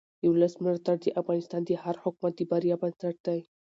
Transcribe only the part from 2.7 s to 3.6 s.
بنسټ دی